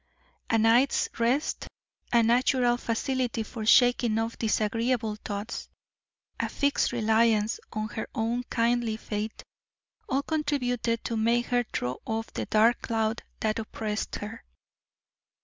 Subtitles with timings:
[0.49, 1.67] A night's rest,
[2.11, 5.69] a natural facility for shaking off disagreeable thoughts,
[6.39, 9.43] a fixed reliance on her own kindly fate,
[10.09, 14.43] all contributed to make her throw off the dark cloud that oppressed her.